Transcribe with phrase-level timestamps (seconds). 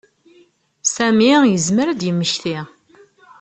[0.93, 2.57] Sami yezmer ad d-yemmeki.